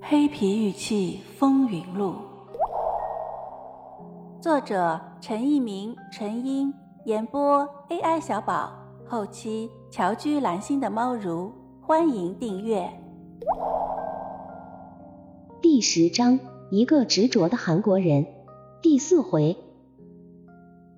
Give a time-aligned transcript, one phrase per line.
[0.00, 2.14] 黑皮玉器风云录，
[4.40, 6.72] 作者陈一鸣、陈英，
[7.04, 8.72] 演播 AI 小宝，
[9.04, 12.88] 后期乔居蓝心的猫如，欢迎订阅。
[15.60, 16.38] 第十章，
[16.70, 18.24] 一个执着的韩国人，
[18.80, 19.56] 第四回，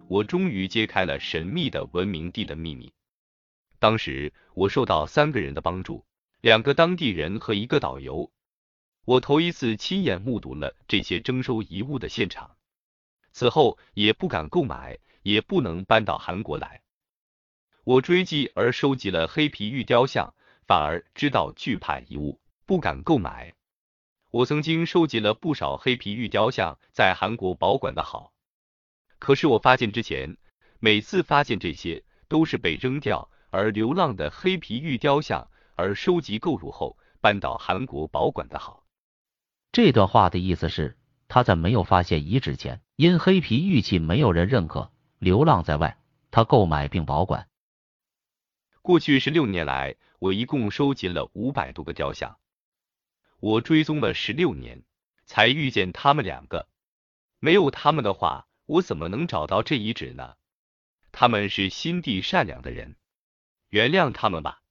[0.09, 2.93] 我终于揭开了神秘的文明地的秘密。
[3.79, 6.05] 当时我受到三个人的帮助，
[6.43, 8.31] 两个当地人和一个导游。
[9.05, 12.57] 我头一次亲眼目睹了这些征收遗物的现场，
[13.33, 16.83] 此后也不敢购买，也不能搬到韩国来。
[17.85, 20.35] 我追记而收集了黑皮玉雕像，
[20.67, 23.55] 反而知道惧怕遗物，不敢购买。
[24.31, 28.33] 我曾经收集了不少黑皮玉雕像，在韩国保管的好。
[29.19, 30.37] 可是我发现之前，
[30.79, 38.80] 每次发现这些都是被扔掉而流浪的黑皮玉雕像，而收集购入后搬到韩国保管的好。
[39.73, 45.97] 这段话的意思是，他在没有发现遗址前，因黑皮玉器没有人认可，流浪在外，
[46.33, 47.49] 他购买并保管。
[48.83, 52.39] 过去十六年来，我一共收集了五百多个雕像，
[53.39, 54.83] 我追踪了十六年，
[55.25, 56.69] 才遇见他们两个。
[57.39, 60.35] 没有他们的话，我怎么能找到这遗址呢？
[61.13, 62.97] 他们是心地善良的人，
[63.69, 64.63] 原谅他们吧。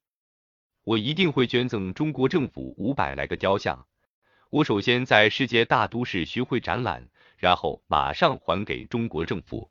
[0.83, 3.87] 我一定会捐赠中国政府五百来个雕像。
[4.51, 9.69] 我首先在世界大都市巡回展览，然后马上还给中国政府。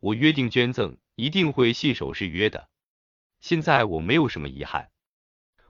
[0.00, 2.70] 我约定捐赠，一定会信守誓约的。
[3.40, 4.90] 现在我没有什么遗憾。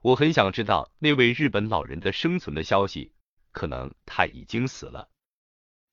[0.01, 3.15] 我很想知道那位日本老人的生存的消息，
[3.51, 5.11] 可能他已经死了。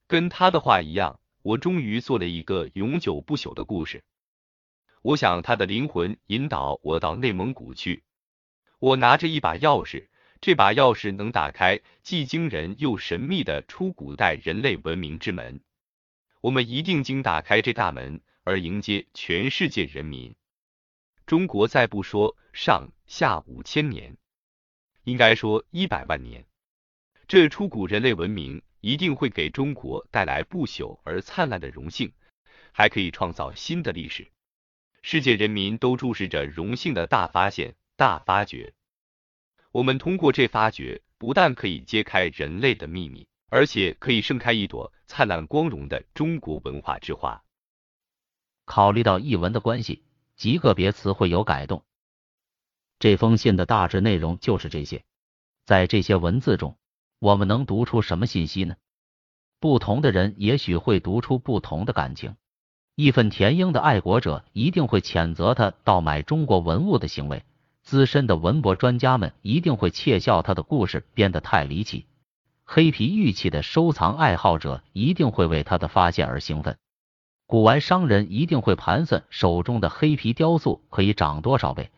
[0.05, 4.03] 跟他的话一样，我终于做了一个永久不朽的故事。
[5.01, 8.03] 我想他的灵魂引导我到内蒙古去。
[8.77, 10.07] 我拿着一把钥匙。
[10.45, 15.59] 这把钥匙能打开既惊人又神秘的出古代人类文明之门。
[16.39, 20.35] 我们一定经打开这大门，而迎接全世界人民。
[21.25, 24.17] 中国再不说上下五千年，
[25.05, 26.45] 应该说一百万年，
[27.27, 32.13] 这出古人类文明一定会给中国带来不朽而灿烂的荣幸，
[32.71, 34.27] 还可以创造新的历史。
[35.01, 38.75] 世界人民都注视着荣幸的大发现、大发掘。
[39.75, 47.43] 我们通过这发掘，不但可以揭开人类的秘密，而且可以盛开一朵灿烂光荣的中国文化之花。
[48.63, 50.05] 考虑到译文的关系，
[50.37, 51.83] 极个别词汇有改动。
[52.99, 55.03] 这封信的大致内容就是这些。
[55.65, 56.77] 在这些文字中，
[57.19, 58.77] 我们能读出什么信息呢？
[59.59, 62.37] 不同的人也许会读出不同的感情。
[62.95, 67.43] 义愤填膺的爱国者一定会谴责他盗买中国文物的行为。
[67.85, 72.07] 资深的文博专家们一定会窃笑他的故事编得太离奇，
[72.63, 76.77] 黑皮玉器的收藏爱好者一定会为他的发现而兴奋，
[77.45, 81.91] 古玩商人一定会盘算手中的黑皮雕塑可以涨多少倍，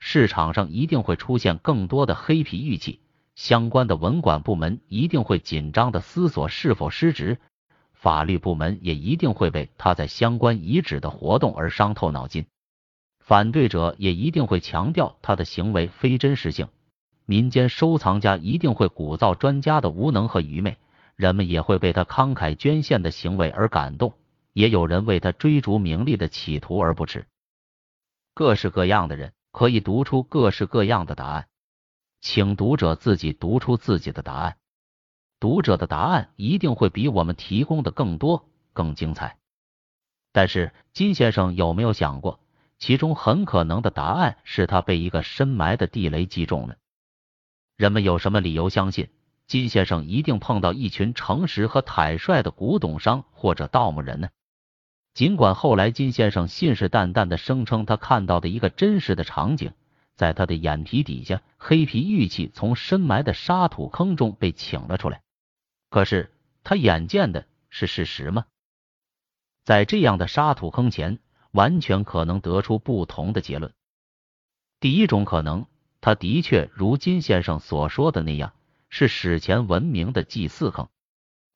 [0.00, 2.98] 市场上一定会出现更多的黑皮玉器，
[3.36, 7.38] 相关的文管部门一定会紧张的思索是否失职，
[7.92, 12.44] 法律部门也一定会为他在相关遗址的活动而伤透脑筋。
[13.28, 16.68] 反对者也一定会强调他的行为非真实性，
[17.26, 20.78] 民间收藏家一定会鼓噪专家的无能和愚昧，
[21.14, 24.14] 人们也会被他慷慨捐献的行为而感动，
[24.54, 27.26] 也有人为他追逐名利的企图而不耻。
[28.32, 31.48] 各式各样的人可以读出各式各样的答案，
[32.22, 34.56] 请读者自己读出自己的答案。
[35.38, 39.36] 读者的答案一定会比我们提供的更多、更精彩。
[40.32, 42.40] 但是金先生有没有想过？
[42.78, 46.76] 其中很可能的答案是他被一个深埋的地雷击中了。
[47.76, 49.10] 人们有什么理由相信
[49.46, 54.28] 金先生一定碰到一群诚实和坦率的古董商或者盗墓人呢？
[55.14, 59.72] 尽管后来金先生信誓旦旦的声称他看到的一个真实的场景，
[60.14, 65.22] 在他的眼皮底下，黑皮玉器从深埋的沙土坑中被请了出来，
[65.90, 66.32] 可是
[66.62, 68.44] 他眼见的是事实吗？
[69.64, 71.18] 在这样的沙土坑前。
[71.52, 73.72] 完全可能得出不同的结论。
[74.80, 75.66] 第一种可能，
[76.00, 78.52] 他的确如金先生所说的那样，
[78.88, 80.88] 是史前文明的祭祀坑。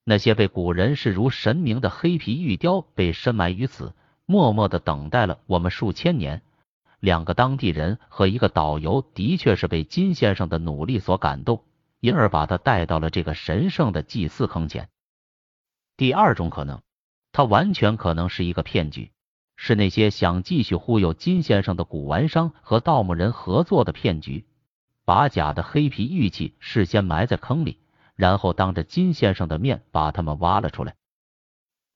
[0.05, 3.94] 那些被古人视如神明的黑皮玉雕被深埋于此，
[4.27, 6.43] 默默的等待了我们数千年。
[6.99, 11.65] 两个当地人和一个导游的确是被金先生的努力所感动，
[12.00, 14.89] 因而把他带到了这个神圣的祭祀坑前。
[15.97, 16.83] 第二种可能，
[17.31, 19.12] 他完全可能是一个骗局。
[19.56, 24.46] 是那些想继续忽悠金先生的古玩商和盗墓人合作的骗局。
[25.04, 27.81] 把假的黑皮玉器事先埋在坑里，
[28.14, 30.94] 然后当着金先生的面把它们挖了出来。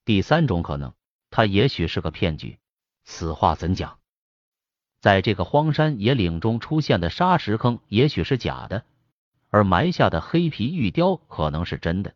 [0.05, 0.93] 第三种可能，
[1.31, 2.59] 他也许是个骗局。
[3.05, 3.99] 此话怎讲？
[4.99, 8.85] 在这个荒山野岭中出现的沙石坑也许是假的，
[9.51, 12.16] 而埋下的黑皮玉雕可能是真的。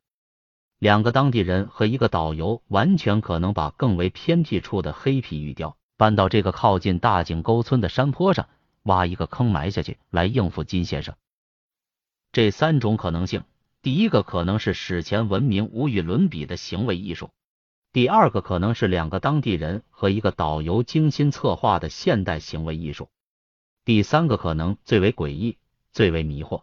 [0.81, 8.49] 两个当地人和一个导游完全可能把更为偏僻处的黑皮玉雕搬到这个靠近大井沟村的山坡上，
[8.85, 11.15] 挖一个坑埋下去，来应付金先生。
[12.33, 13.45] 这三种可能性，
[13.83, 17.29] 第一个可能是史前文明无与伦比的行为艺术。
[17.93, 23.11] 第二个可能是两个当地人和一个导游精心策划的现代行为艺术，
[23.85, 25.59] 第三个可能最为诡异、
[25.93, 26.63] 最为迷惑。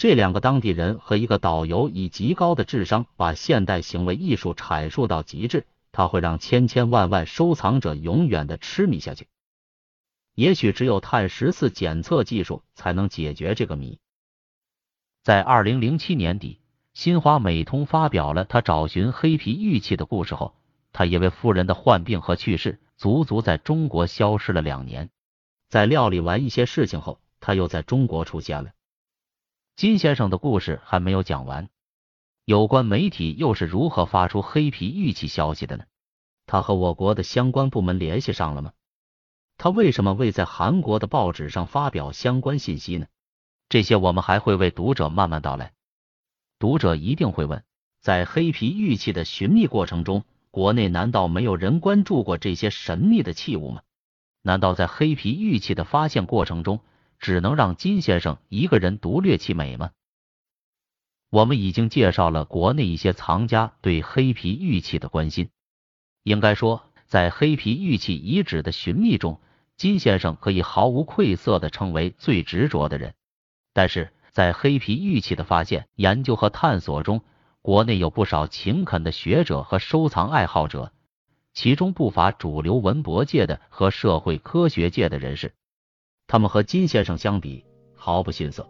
[0.00, 9.28] 这两个当地人和一个导游以极高的智商把现代行为艺术阐述到极致，它会让千千万万收藏者永远的痴迷下去。
[10.34, 13.98] 也许只有碳十四检测技术才能解决这个谜。
[15.22, 16.60] 在二零零七年底。
[16.94, 20.54] 新华美通发表了他找寻黑皮玉器的故事后，
[20.92, 25.10] 他因为夫人的患病和去世，足足在中国消失了两年。
[25.68, 28.72] 在料理完一些事情后，他又在中国出现了。
[29.80, 31.70] 金先生的故事还没有讲完，
[32.44, 35.84] 有关媒体又是如何发出黑皮玉器消息的呢？
[36.44, 38.72] 他和我国的相关部门联系上了吗？
[39.56, 43.06] 他为什么未在韩国的报纸上发表相关信息呢？
[43.70, 45.72] 这些我们还会为读者慢慢道来。
[46.58, 47.64] 读者一定会问，
[48.02, 53.80] 在黑皮玉器的寻觅过程中，国内难道没有人关注过这些神秘的器物吗？
[54.42, 56.80] 难道在黑皮玉器的发现过程中，
[57.20, 59.90] 只能让金先生一个人独掠其美吗？
[61.28, 65.50] 我们已经介绍了国内一些藏家对黑皮玉器的关心。
[66.24, 69.38] 应该说，在黑皮玉器遗址的寻觅中，
[69.76, 73.14] 金先生可以毫无愧色的称为最执着的人。
[73.72, 77.22] 但是，在黑皮玉器的发现、研究和探索中，
[77.62, 80.92] 国内有不少勤恳的学者和收藏爱好者，
[81.52, 85.54] 其中不乏主流文博界的和社会科学界的人士。
[86.30, 88.64] 他们和金先生相比，毫不逊色。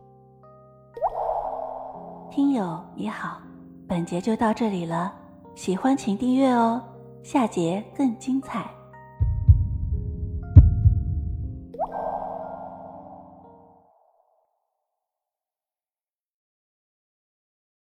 [2.31, 3.39] 听友你好，
[3.87, 5.13] 本节就到这里了，
[5.55, 6.83] 喜欢请订阅哦，
[7.23, 8.65] 下节更精彩。